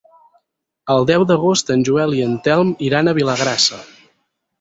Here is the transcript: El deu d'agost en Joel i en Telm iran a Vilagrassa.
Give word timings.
El 0.93 1.03
deu 1.09 1.25
d'agost 1.31 1.69
en 1.75 1.83
Joel 1.89 2.15
i 2.21 2.23
en 2.29 2.33
Telm 2.47 2.71
iran 2.87 3.11
a 3.11 3.15
Vilagrassa. 3.19 3.83